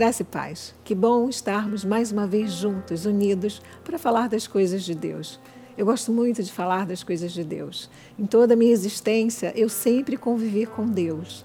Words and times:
Graça 0.00 0.22
e 0.22 0.24
paz. 0.24 0.74
Que 0.82 0.94
bom 0.94 1.28
estarmos 1.28 1.84
mais 1.84 2.10
uma 2.10 2.26
vez 2.26 2.52
juntos, 2.52 3.04
unidos, 3.04 3.60
para 3.84 3.98
falar 3.98 4.30
das 4.30 4.46
coisas 4.46 4.82
de 4.82 4.94
Deus. 4.94 5.38
Eu 5.76 5.84
gosto 5.84 6.10
muito 6.10 6.42
de 6.42 6.50
falar 6.50 6.86
das 6.86 7.04
coisas 7.04 7.32
de 7.32 7.44
Deus. 7.44 7.90
Em 8.18 8.24
toda 8.24 8.54
a 8.54 8.56
minha 8.56 8.72
existência, 8.72 9.52
eu 9.54 9.68
sempre 9.68 10.16
convivi 10.16 10.64
com 10.64 10.86
Deus. 10.86 11.44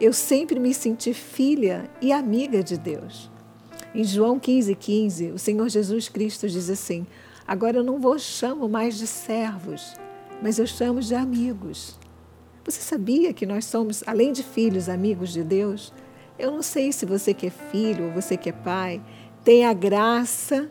Eu 0.00 0.14
sempre 0.14 0.58
me 0.58 0.72
senti 0.72 1.12
filha 1.12 1.84
e 2.00 2.12
amiga 2.12 2.62
de 2.62 2.78
Deus. 2.78 3.30
Em 3.94 4.04
João 4.04 4.38
15, 4.38 4.74
15, 4.74 5.32
o 5.32 5.38
Senhor 5.38 5.68
Jesus 5.68 6.08
Cristo 6.08 6.48
diz 6.48 6.70
assim: 6.70 7.06
Agora 7.46 7.76
eu 7.76 7.84
não 7.84 8.00
vos 8.00 8.22
chamo 8.22 8.70
mais 8.70 8.96
de 8.96 9.06
servos, 9.06 9.92
mas 10.40 10.58
eu 10.58 10.66
chamo 10.66 11.02
de 11.02 11.14
amigos. 11.14 11.98
Você 12.64 12.80
sabia 12.80 13.34
que 13.34 13.44
nós 13.44 13.66
somos, 13.66 14.02
além 14.06 14.32
de 14.32 14.42
filhos, 14.42 14.88
amigos 14.88 15.30
de 15.30 15.44
Deus? 15.44 15.92
Eu 16.38 16.50
não 16.50 16.62
sei 16.62 16.92
se 16.92 17.04
você 17.04 17.34
que 17.34 17.46
é 17.46 17.50
filho 17.50 18.06
ou 18.06 18.12
você 18.12 18.36
que 18.36 18.48
é 18.48 18.52
pai 18.52 19.00
tem 19.44 19.64
a 19.64 19.72
graça 19.72 20.70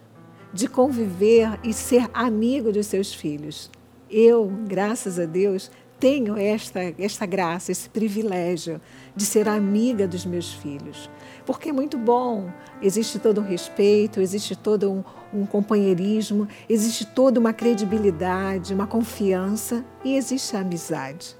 de 0.53 0.67
conviver 0.67 1.59
e 1.63 1.73
ser 1.73 2.09
amigo 2.13 2.71
dos 2.71 2.87
seus 2.87 3.13
filhos. 3.13 3.69
Eu, 4.09 4.51
graças 4.67 5.19
a 5.19 5.25
Deus, 5.25 5.71
tenho 5.99 6.35
esta, 6.35 6.79
esta 6.97 7.25
graça, 7.25 7.71
esse 7.71 7.87
privilégio 7.87 8.81
de 9.15 9.23
ser 9.23 9.47
amiga 9.47 10.07
dos 10.07 10.25
meus 10.25 10.51
filhos. 10.51 11.09
Porque 11.45 11.69
é 11.69 11.71
muito 11.71 11.97
bom, 11.97 12.51
existe 12.81 13.19
todo 13.19 13.39
um 13.39 13.43
respeito, 13.43 14.19
existe 14.19 14.55
todo 14.55 14.91
um, 14.91 15.03
um 15.31 15.45
companheirismo, 15.45 16.47
existe 16.67 17.05
toda 17.05 17.39
uma 17.39 17.53
credibilidade, 17.53 18.73
uma 18.73 18.87
confiança 18.87 19.85
e 20.03 20.15
existe 20.15 20.57
a 20.57 20.61
amizade. 20.61 21.35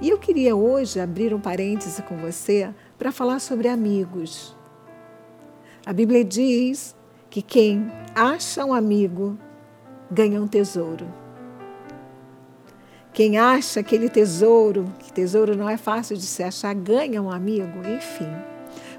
E 0.00 0.08
eu 0.08 0.18
queria 0.18 0.54
hoje 0.54 1.00
abrir 1.00 1.34
um 1.34 1.40
parêntese 1.40 2.02
com 2.02 2.16
você 2.16 2.72
para 2.98 3.12
falar 3.12 3.38
sobre 3.38 3.68
amigos. 3.68 4.56
A 5.86 5.92
Bíblia 5.92 6.24
diz 6.24 6.96
que 7.30 7.40
quem 7.40 7.90
acha 8.14 8.64
um 8.64 8.74
amigo 8.74 9.38
ganha 10.10 10.42
um 10.42 10.48
tesouro. 10.48 11.06
Quem 13.12 13.38
acha 13.38 13.80
aquele 13.80 14.08
tesouro, 14.08 14.92
que 14.98 15.12
tesouro 15.12 15.56
não 15.56 15.68
é 15.68 15.76
fácil 15.76 16.16
de 16.16 16.22
se 16.22 16.42
achar, 16.42 16.74
ganha 16.74 17.22
um 17.22 17.30
amigo, 17.30 17.78
enfim. 17.88 18.28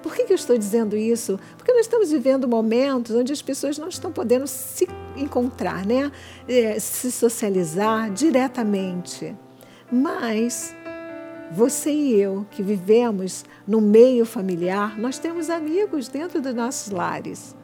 Por 0.01 0.15
que, 0.15 0.25
que 0.25 0.33
eu 0.33 0.35
estou 0.35 0.57
dizendo 0.57 0.95
isso? 0.95 1.39
Porque 1.57 1.71
nós 1.71 1.81
estamos 1.81 2.11
vivendo 2.11 2.47
momentos 2.47 3.15
onde 3.15 3.31
as 3.31 3.41
pessoas 3.41 3.77
não 3.77 3.89
estão 3.89 4.11
podendo 4.11 4.47
se 4.47 4.87
encontrar, 5.15 5.85
né? 5.85 6.11
É, 6.47 6.79
se 6.79 7.11
socializar 7.11 8.11
diretamente. 8.11 9.35
Mas 9.91 10.75
você 11.51 11.91
e 11.91 12.19
eu, 12.19 12.45
que 12.51 12.61
vivemos 12.61 13.43
no 13.67 13.81
meio 13.81 14.25
familiar, 14.25 14.99
nós 14.99 15.17
temos 15.17 15.49
amigos 15.49 16.07
dentro 16.07 16.41
dos 16.41 16.53
nossos 16.53 16.91
lares. 16.91 17.55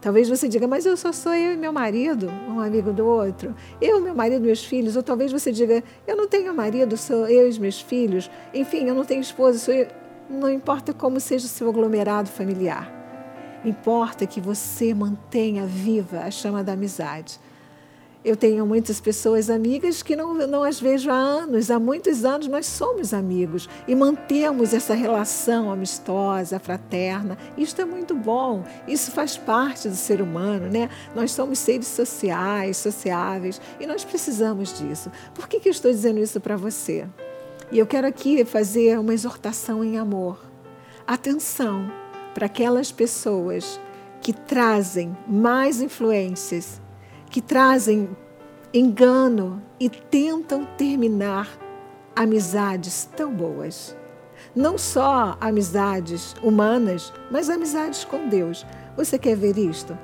Talvez 0.00 0.28
você 0.28 0.46
diga, 0.46 0.68
mas 0.68 0.86
eu 0.86 0.96
só 0.96 1.10
sou 1.10 1.34
eu 1.34 1.54
e 1.54 1.56
meu 1.56 1.72
marido, 1.72 2.30
um 2.48 2.60
amigo 2.60 2.92
do 2.92 3.04
outro. 3.04 3.54
Eu, 3.80 4.00
meu 4.00 4.14
marido 4.14 4.44
meus 4.44 4.64
filhos. 4.64 4.94
Ou 4.94 5.02
talvez 5.02 5.32
você 5.32 5.50
diga, 5.50 5.82
eu 6.06 6.16
não 6.16 6.28
tenho 6.28 6.54
marido, 6.54 6.96
sou 6.96 7.26
eu 7.26 7.46
e 7.46 7.50
os 7.50 7.58
meus 7.58 7.80
filhos. 7.80 8.30
Enfim, 8.54 8.84
eu 8.84 8.94
não 8.94 9.04
tenho 9.04 9.20
esposa, 9.20 9.58
sou 9.58 9.74
eu. 9.74 9.88
Não 10.30 10.48
importa 10.48 10.92
como 10.92 11.18
seja 11.18 11.46
o 11.46 11.48
seu 11.48 11.68
aglomerado 11.68 12.28
familiar. 12.28 12.92
Importa 13.64 14.26
que 14.26 14.40
você 14.40 14.94
mantenha 14.94 15.66
viva 15.66 16.20
a 16.20 16.30
chama 16.30 16.62
da 16.62 16.74
amizade. 16.74 17.40
Eu 18.26 18.36
tenho 18.36 18.66
muitas 18.66 18.98
pessoas 18.98 19.48
amigas 19.48 20.02
que 20.02 20.16
não, 20.16 20.34
não 20.48 20.64
as 20.64 20.80
vejo 20.80 21.12
há 21.12 21.14
anos, 21.14 21.70
há 21.70 21.78
muitos 21.78 22.24
anos 22.24 22.48
nós 22.48 22.66
somos 22.66 23.14
amigos 23.14 23.68
e 23.86 23.94
mantemos 23.94 24.74
essa 24.74 24.94
relação 24.94 25.70
amistosa, 25.70 26.58
fraterna. 26.58 27.38
Isso 27.56 27.80
é 27.80 27.84
muito 27.84 28.16
bom, 28.16 28.64
isso 28.88 29.12
faz 29.12 29.36
parte 29.36 29.88
do 29.88 29.94
ser 29.94 30.20
humano, 30.20 30.68
né? 30.68 30.90
Nós 31.14 31.30
somos 31.30 31.60
seres 31.60 31.86
sociais, 31.86 32.78
sociáveis 32.78 33.60
e 33.78 33.86
nós 33.86 34.04
precisamos 34.04 34.76
disso. 34.76 35.08
Por 35.32 35.46
que, 35.46 35.60
que 35.60 35.68
eu 35.68 35.72
estou 35.72 35.92
dizendo 35.92 36.18
isso 36.18 36.40
para 36.40 36.56
você? 36.56 37.06
E 37.70 37.78
eu 37.78 37.86
quero 37.86 38.08
aqui 38.08 38.44
fazer 38.44 38.98
uma 38.98 39.14
exortação 39.14 39.84
em 39.84 39.98
amor. 39.98 40.44
Atenção 41.06 41.88
para 42.34 42.46
aquelas 42.46 42.90
pessoas 42.90 43.78
que 44.20 44.32
trazem 44.32 45.16
mais 45.28 45.80
influências 45.80 46.84
que 47.36 47.42
trazem 47.42 48.08
engano 48.72 49.62
e 49.78 49.90
tentam 49.90 50.64
terminar 50.64 51.46
amizades 52.16 53.10
tão 53.14 53.30
boas. 53.30 53.94
Não 54.54 54.78
só 54.78 55.36
amizades 55.38 56.34
humanas, 56.42 57.12
mas 57.30 57.50
amizades 57.50 58.06
com 58.06 58.26
Deus. 58.26 58.64
Você 58.96 59.18
quer 59.18 59.36
ver 59.36 59.58
isto? 59.58 59.98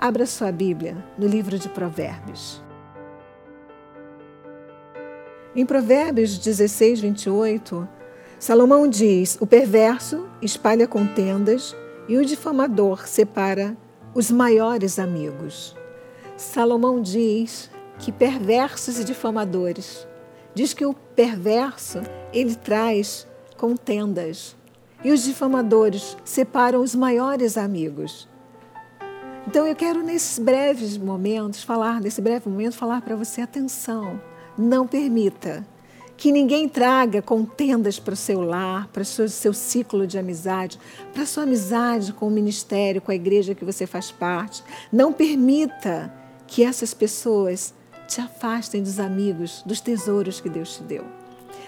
Abra 0.00 0.24
sua 0.26 0.52
Bíblia 0.52 0.96
no 1.18 1.26
livro 1.26 1.58
de 1.58 1.68
Provérbios. 1.68 2.62
Em 5.56 5.66
Provérbios 5.66 6.38
16, 6.38 7.00
28, 7.00 7.88
Salomão 8.38 8.86
diz: 8.86 9.36
O 9.40 9.46
perverso 9.46 10.28
espalha 10.40 10.86
contendas 10.86 11.74
e 12.08 12.16
o 12.16 12.24
difamador 12.24 13.08
separa 13.08 13.76
os 14.14 14.30
maiores 14.30 15.00
amigos. 15.00 15.79
Salomão 16.40 17.02
diz 17.02 17.70
que 17.98 18.10
perversos 18.10 18.98
e 18.98 19.04
difamadores. 19.04 20.08
Diz 20.54 20.72
que 20.72 20.86
o 20.86 20.94
perverso, 20.94 22.00
ele 22.32 22.54
traz 22.54 23.28
contendas. 23.58 24.56
E 25.04 25.12
os 25.12 25.22
difamadores 25.22 26.16
separam 26.24 26.80
os 26.80 26.94
maiores 26.94 27.58
amigos. 27.58 28.26
Então 29.46 29.66
eu 29.66 29.76
quero 29.76 30.02
nesses 30.02 30.38
breves 30.38 30.96
momentos 30.96 31.62
falar, 31.62 32.00
nesse 32.00 32.22
breve 32.22 32.48
momento 32.48 32.74
falar 32.74 33.02
para 33.02 33.16
você 33.16 33.42
atenção, 33.42 34.18
não 34.56 34.86
permita 34.86 35.66
que 36.16 36.32
ninguém 36.32 36.68
traga 36.70 37.20
contendas 37.20 37.98
para 37.98 38.14
o 38.14 38.16
seu 38.16 38.40
lar, 38.40 38.88
para 38.88 39.02
o 39.02 39.04
seu, 39.04 39.28
seu 39.28 39.52
ciclo 39.52 40.06
de 40.06 40.18
amizade, 40.18 40.78
para 41.12 41.22
a 41.22 41.26
sua 41.26 41.42
amizade 41.42 42.14
com 42.14 42.28
o 42.28 42.30
ministério, 42.30 43.02
com 43.02 43.10
a 43.10 43.14
igreja 43.14 43.54
que 43.54 43.64
você 43.64 43.86
faz 43.86 44.10
parte. 44.10 44.64
Não 44.90 45.12
permita 45.12 46.18
que 46.50 46.64
essas 46.64 46.92
pessoas 46.92 47.72
te 48.08 48.20
afastem 48.20 48.82
dos 48.82 48.98
amigos, 48.98 49.62
dos 49.64 49.80
tesouros 49.80 50.40
que 50.40 50.48
Deus 50.50 50.76
te 50.76 50.82
deu. 50.82 51.04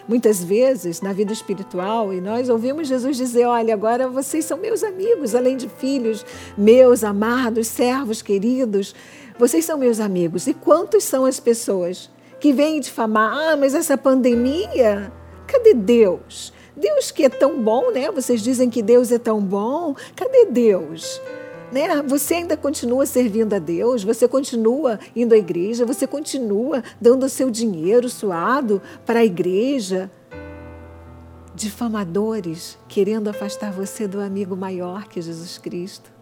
Muitas 0.09 0.43
vezes, 0.43 1.01
na 1.01 1.13
vida 1.13 1.33
espiritual, 1.33 2.13
e 2.13 2.21
nós 2.21 2.49
ouvimos 2.49 2.89
Jesus 2.89 3.17
dizer: 3.17 3.47
Olha, 3.47 3.73
agora 3.73 4.09
vocês 4.09 4.45
são 4.45 4.59
meus 4.59 4.83
amigos, 4.83 5.37
além 5.37 5.57
de 5.57 5.69
filhos, 5.69 6.27
meus 6.59 7.05
amados, 7.05 7.69
servos 7.69 8.21
queridos, 8.21 8.93
vocês 9.39 9.65
são 9.65 9.79
meus 9.79 10.01
amigos. 10.01 10.49
E 10.49 10.55
quantos 10.55 11.05
são 11.05 11.25
as 11.25 11.39
pessoas 11.39 12.11
que 12.41 12.53
vêm 12.53 12.81
difamar? 12.81 13.33
Ah, 13.33 13.57
mas 13.57 13.77
essa 13.77 13.97
pandemia, 13.97 15.13
cadê 15.47 15.75
Deus? 15.75 16.53
Deus 16.77 17.13
que 17.13 17.25
é 17.25 17.29
tão 17.29 17.63
bom, 17.63 17.93
né? 17.93 18.11
Vocês 18.11 18.43
dizem 18.43 18.69
que 18.69 18.83
Deus 18.83 19.13
é 19.13 19.19
tão 19.19 19.41
bom, 19.41 19.95
cadê 20.17 20.47
Deus? 20.47 21.21
Né? 21.73 22.03
Você 22.03 22.35
ainda 22.35 22.55
continua 22.55 23.07
servindo 23.07 23.55
a 23.55 23.59
Deus, 23.59 24.05
você 24.05 24.29
continua 24.29 25.01
indo 25.17 25.33
à 25.33 25.39
igreja, 25.39 25.87
você 25.87 26.07
continua 26.07 26.85
dando 27.01 27.25
o 27.25 27.29
seu 27.31 27.51
dinheiro 27.51 28.11
suado 28.11 28.83
para 29.07 29.21
a 29.21 29.25
igreja. 29.25 30.11
Difamadores 31.55 32.79
querendo 32.87 33.29
afastar 33.29 33.73
você 33.73 34.07
do 34.07 34.21
amigo 34.21 34.55
maior 34.55 35.09
que 35.09 35.23
Jesus 35.23 35.57
Cristo. 35.57 36.13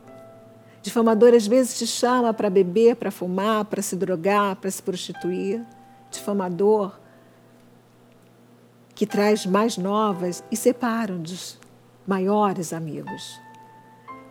Difamador 0.83 1.35
às 1.35 1.47
vezes 1.47 1.77
te 1.77 1.87
chama 1.87 2.33
para 2.33 2.49
beber, 2.49 2.95
para 2.95 3.11
fumar, 3.11 3.65
para 3.65 3.83
se 3.83 3.97
drogar, 3.97 4.55
para 4.57 4.71
se 4.71 4.81
prostituir. 4.81 5.67
Difamador 6.13 6.99
que 8.95 9.05
traz 9.05 9.47
mais 9.47 9.77
novas 9.77 10.45
e 10.51 10.57
separa 10.57 11.15
dos 11.15 11.59
maiores 12.07 12.73
amigos. 12.73 13.41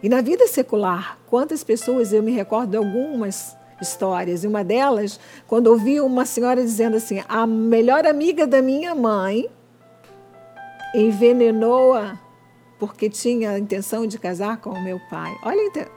E 0.01 0.07
na 0.07 0.21
vida 0.21 0.47
secular, 0.47 1.17
quantas 1.27 1.63
pessoas, 1.63 2.13
eu 2.13 2.23
me 2.23 2.31
recordo 2.31 2.71
de 2.71 2.77
algumas 2.77 3.57
histórias, 3.81 4.43
e 4.43 4.47
uma 4.47 4.63
delas, 4.63 5.19
quando 5.47 5.67
ouvi 5.67 5.99
uma 5.99 6.25
senhora 6.25 6.61
dizendo 6.61 6.97
assim: 6.97 7.21
a 7.27 7.45
melhor 7.45 8.05
amiga 8.05 8.47
da 8.47 8.61
minha 8.61 8.95
mãe 8.95 9.49
envenenou-a 10.93 12.19
porque 12.79 13.09
tinha 13.09 13.51
a 13.51 13.59
intenção 13.59 14.07
de 14.07 14.17
casar 14.17 14.57
com 14.57 14.69
o 14.69 14.81
meu 14.81 14.99
pai. 15.09 15.37
Olha, 15.43 15.89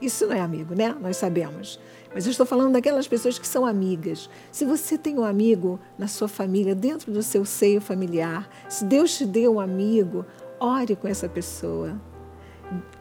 isso 0.00 0.26
não 0.26 0.34
é 0.34 0.40
amigo, 0.40 0.74
né? 0.74 0.94
Nós 1.00 1.16
sabemos. 1.16 1.80
Mas 2.14 2.24
eu 2.24 2.30
estou 2.30 2.46
falando 2.46 2.72
daquelas 2.72 3.08
pessoas 3.08 3.36
que 3.36 3.46
são 3.46 3.66
amigas. 3.66 4.30
Se 4.52 4.64
você 4.64 4.96
tem 4.96 5.18
um 5.18 5.24
amigo 5.24 5.80
na 5.98 6.06
sua 6.06 6.28
família, 6.28 6.72
dentro 6.72 7.10
do 7.10 7.22
seu 7.22 7.44
seio 7.44 7.80
familiar, 7.80 8.48
se 8.68 8.84
Deus 8.84 9.18
te 9.18 9.26
deu 9.26 9.54
um 9.54 9.60
amigo, 9.60 10.24
ore 10.60 10.94
com 10.94 11.08
essa 11.08 11.28
pessoa 11.28 12.00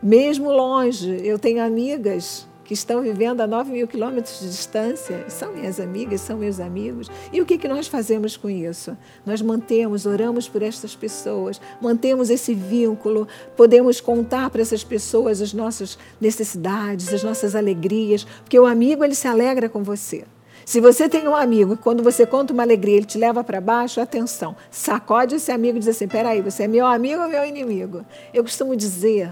mesmo 0.02 0.52
longe, 0.52 1.20
eu 1.24 1.40
tenho 1.40 1.64
amigas 1.64 2.48
que 2.64 2.74
estão 2.74 3.02
vivendo 3.02 3.42
a 3.42 3.48
9 3.48 3.72
mil 3.72 3.88
quilômetros 3.88 4.40
de 4.40 4.48
distância, 4.48 5.26
são 5.28 5.52
minhas 5.52 5.80
amigas, 5.80 6.22
são 6.22 6.38
meus 6.38 6.60
amigos. 6.60 7.10
E 7.32 7.42
o 7.42 7.46
que, 7.46 7.58
que 7.58 7.68
nós 7.68 7.88
fazemos 7.88 8.38
com 8.38 8.50
isso? 8.50 8.98
Nós 9.26 9.42
mantemos, 9.42 10.06
oramos 10.06 10.48
por 10.48 10.62
estas 10.62 10.96
pessoas, 10.96 11.60
mantemos 11.82 12.30
esse 12.30 12.54
vínculo, 12.54 13.28
podemos 13.58 14.00
contar 14.00 14.50
para 14.50 14.62
essas 14.62 14.84
pessoas 14.84 15.42
as 15.42 15.54
nossas 15.54 15.98
necessidades, 16.20 17.14
as 17.14 17.24
nossas 17.24 17.56
alegrias, 17.56 18.24
porque 18.24 18.60
o 18.60 18.66
amigo 18.66 19.04
ele 19.04 19.16
se 19.16 19.28
alegra 19.28 19.68
com 19.68 19.84
você. 19.84 20.24
Se 20.66 20.80
você 20.80 21.10
tem 21.10 21.28
um 21.28 21.36
amigo 21.36 21.74
e 21.74 21.78
quando 21.78 22.02
você 22.02 22.26
conta 22.26 22.54
uma 22.54 22.64
alegria, 22.64 22.96
ele 22.96 23.06
te 23.06 23.18
leva 23.18 23.44
para 23.44 23.60
baixo, 23.60 24.00
atenção, 24.00 24.56
sacode 24.72 25.36
esse 25.36 25.52
amigo 25.52 25.76
e 25.76 25.80
diz 25.80 25.90
assim: 25.90 26.08
peraí, 26.08 26.42
você 26.42 26.64
é 26.64 26.68
meu 26.70 26.86
amigo 26.86 27.22
ou 27.22 27.28
meu 27.28 27.46
inimigo? 27.46 28.06
Eu 28.34 28.44
costumo 28.44 28.74
dizer 28.74 29.32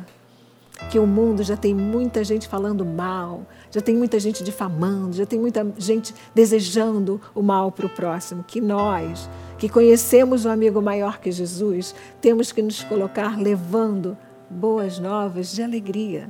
que 0.90 1.00
o 1.00 1.08
mundo 1.08 1.44
já 1.44 1.56
tem 1.56 1.74
muita 1.74 2.24
gente 2.24 2.48
falando 2.48 2.86
mal, 2.86 3.46
já 3.70 3.80
tem 3.80 3.96
muita 3.96 4.20
gente 4.20 4.44
difamando, 4.44 5.16
já 5.16 5.26
tem 5.26 5.40
muita 5.40 5.66
gente 5.78 6.14
desejando 6.34 7.22
o 7.34 7.42
mal 7.42 7.72
para 7.72 7.86
o 7.86 7.90
próximo. 7.90 8.44
Que 8.44 8.60
nós, 8.60 9.30
que 9.58 9.70
conhecemos 9.70 10.46
o 10.46 10.50
um 10.50 10.52
amigo 10.52 10.82
maior 10.82 11.20
que 11.20 11.32
Jesus, 11.32 11.96
temos 12.20 12.52
que 12.52 12.62
nos 12.62 12.84
colocar 12.84 13.40
levando 13.40 14.18
boas 14.50 15.00
novas 15.00 15.52
de 15.54 15.64
alegria 15.64 16.30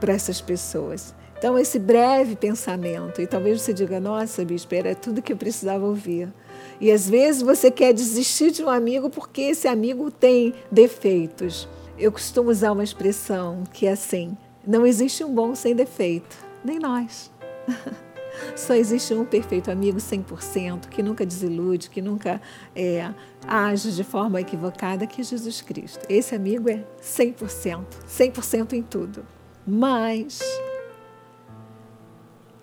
para 0.00 0.12
essas 0.12 0.40
pessoas. 0.40 1.14
Então, 1.38 1.58
esse 1.58 1.78
breve 1.78 2.34
pensamento, 2.34 3.20
e 3.20 3.26
talvez 3.26 3.60
você 3.60 3.72
diga, 3.72 4.00
nossa, 4.00 4.44
bispo, 4.44 4.74
era 4.74 4.94
tudo 4.94 5.20
que 5.20 5.32
eu 5.32 5.36
precisava 5.36 5.84
ouvir. 5.84 6.32
E 6.80 6.90
às 6.90 7.08
vezes 7.08 7.42
você 7.42 7.70
quer 7.70 7.92
desistir 7.92 8.50
de 8.50 8.62
um 8.62 8.70
amigo 8.70 9.10
porque 9.10 9.42
esse 9.42 9.68
amigo 9.68 10.10
tem 10.10 10.54
defeitos. 10.70 11.68
Eu 11.98 12.12
costumo 12.12 12.50
usar 12.50 12.72
uma 12.72 12.84
expressão 12.84 13.64
que 13.72 13.86
é 13.86 13.92
assim: 13.92 14.36
não 14.66 14.86
existe 14.86 15.24
um 15.24 15.34
bom 15.34 15.54
sem 15.54 15.74
defeito, 15.74 16.36
nem 16.64 16.78
nós. 16.78 17.30
Só 18.54 18.74
existe 18.74 19.14
um 19.14 19.24
perfeito 19.24 19.70
amigo 19.70 19.96
100%, 19.96 20.88
que 20.90 21.02
nunca 21.02 21.24
desilude, 21.24 21.88
que 21.88 22.02
nunca 22.02 22.40
é, 22.74 23.10
age 23.46 23.92
de 23.92 24.04
forma 24.04 24.40
equivocada, 24.40 25.06
que 25.06 25.22
é 25.22 25.24
Jesus 25.24 25.62
Cristo. 25.62 26.04
Esse 26.06 26.34
amigo 26.34 26.68
é 26.68 26.84
100%, 27.02 27.84
100% 28.06 28.72
em 28.74 28.82
tudo. 28.82 29.24
Mas 29.66 30.42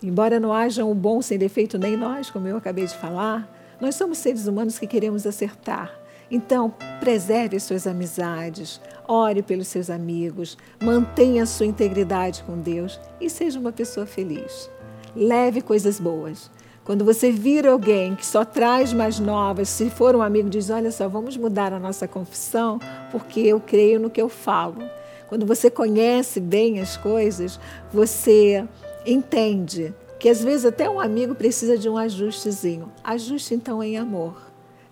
Embora 0.03 0.37
não 0.37 0.51
haja 0.51 0.83
um 0.83 0.93
bom 0.93 1.21
sem 1.21 1.37
defeito 1.37 1.77
nem 1.77 1.95
nós, 1.95 2.29
como 2.29 2.45
eu 2.45 2.57
acabei 2.57 2.85
de 2.85 2.93
falar, 2.93 3.49
nós 3.79 3.95
somos 3.95 4.17
seres 4.17 4.45
humanos 4.47 4.77
que 4.77 4.85
queremos 4.85 5.25
acertar. 5.25 5.97
Então, 6.33 6.73
preserve 6.99 7.57
as 7.57 7.61
suas 7.61 7.85
amizades, 7.85 8.81
ore 9.07 9.43
pelos 9.43 9.67
seus 9.67 9.87
amigos, 9.87 10.57
mantenha 10.81 11.45
sua 11.45 11.67
integridade 11.67 12.43
com 12.43 12.59
Deus 12.59 12.99
e 13.21 13.29
seja 13.29 13.59
uma 13.59 13.71
pessoa 13.71 14.07
feliz. 14.07 14.67
Leve 15.15 15.61
coisas 15.61 15.99
boas. 15.99 16.49
Quando 16.83 17.05
você 17.05 17.29
vir 17.29 17.67
alguém 17.67 18.15
que 18.15 18.25
só 18.25 18.43
traz 18.43 18.91
mais 18.91 19.19
novas, 19.19 19.69
se 19.69 19.91
for 19.91 20.15
um 20.15 20.23
amigo, 20.23 20.49
diz: 20.49 20.71
Olha 20.71 20.91
só, 20.91 21.07
vamos 21.07 21.37
mudar 21.37 21.71
a 21.71 21.79
nossa 21.79 22.07
confissão, 22.07 22.79
porque 23.11 23.41
eu 23.41 23.59
creio 23.59 23.99
no 23.99 24.09
que 24.09 24.19
eu 24.19 24.27
falo. 24.27 24.83
Quando 25.29 25.45
você 25.45 25.69
conhece 25.69 26.39
bem 26.39 26.79
as 26.79 26.97
coisas, 26.97 27.59
você 27.93 28.67
entende 29.05 29.93
que 30.17 30.27
às 30.27 30.43
vezes 30.43 30.65
até 30.65 30.89
um 30.89 30.99
amigo 30.99 31.35
precisa 31.35 31.77
de 31.77 31.87
um 31.87 31.95
ajustezinho. 31.95 32.91
Ajuste 33.03 33.53
então 33.53 33.83
em 33.83 33.99
amor. 33.99 34.42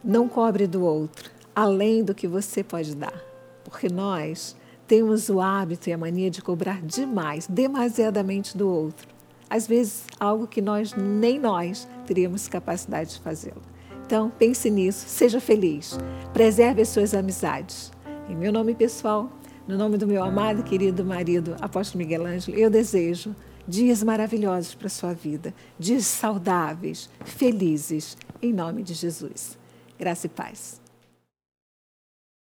Não 0.03 0.27
cobre 0.27 0.65
do 0.65 0.83
outro, 0.83 1.29
além 1.55 2.03
do 2.03 2.15
que 2.15 2.27
você 2.27 2.63
pode 2.63 2.95
dar. 2.95 3.13
Porque 3.63 3.87
nós 3.87 4.55
temos 4.87 5.29
o 5.29 5.39
hábito 5.39 5.89
e 5.89 5.93
a 5.93 5.97
mania 5.97 6.31
de 6.31 6.41
cobrar 6.41 6.81
demais, 6.81 7.45
demasiadamente 7.47 8.57
do 8.57 8.67
outro. 8.67 9.07
Às 9.47 9.67
vezes, 9.67 10.05
algo 10.19 10.47
que 10.47 10.59
nós, 10.59 10.95
nem 10.95 11.37
nós, 11.37 11.87
teríamos 12.07 12.47
capacidade 12.47 13.11
de 13.11 13.19
fazê-lo. 13.19 13.61
Então, 14.03 14.31
pense 14.39 14.71
nisso, 14.71 15.07
seja 15.07 15.39
feliz, 15.39 15.99
preserve 16.33 16.81
as 16.81 16.89
suas 16.89 17.13
amizades. 17.13 17.91
Em 18.27 18.35
meu 18.35 18.51
nome 18.51 18.73
pessoal, 18.73 19.29
no 19.67 19.77
nome 19.77 19.97
do 19.97 20.07
meu 20.07 20.23
amado 20.23 20.61
e 20.61 20.63
querido 20.63 21.05
marido, 21.05 21.55
apóstolo 21.61 22.03
Miguel 22.03 22.25
Ângelo, 22.25 22.57
eu 22.57 22.71
desejo 22.71 23.35
dias 23.67 24.01
maravilhosos 24.01 24.73
para 24.73 24.87
a 24.87 24.89
sua 24.89 25.13
vida, 25.13 25.53
dias 25.77 26.07
saudáveis, 26.07 27.07
felizes, 27.23 28.17
em 28.41 28.51
nome 28.51 28.81
de 28.81 28.95
Jesus. 28.95 29.60
Graça 30.01 30.25
e 30.25 30.29
paz. 30.29 30.80